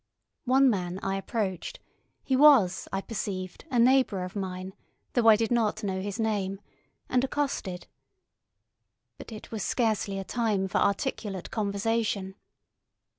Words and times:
One 0.45 0.67
man 0.67 0.99
I 1.03 1.15
approached—he 1.15 2.35
was, 2.35 2.87
I 2.91 3.01
perceived, 3.01 3.65
a 3.69 3.77
neighbour 3.77 4.23
of 4.23 4.35
mine, 4.35 4.73
though 5.13 5.27
I 5.27 5.35
did 5.35 5.51
not 5.51 5.83
know 5.83 6.01
his 6.01 6.19
name—and 6.19 7.23
accosted. 7.23 7.85
But 9.19 9.31
it 9.31 9.51
was 9.51 9.61
scarcely 9.61 10.17
a 10.17 10.23
time 10.23 10.67
for 10.67 10.79
articulate 10.79 11.51
conversation. 11.51 12.33